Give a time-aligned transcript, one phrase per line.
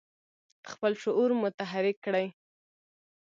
[0.71, 2.27] خپل شعور متحرک کړي.